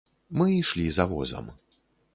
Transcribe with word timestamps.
Мы 0.41 0.47
ішлі 0.61 0.87
за 0.97 1.07
возам. 1.15 1.55